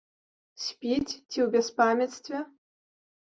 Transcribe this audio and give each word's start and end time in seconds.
Спіць 0.65 1.09
ці 1.29 1.39
ў 1.45 1.47
бяспамяцтве? 1.55 2.39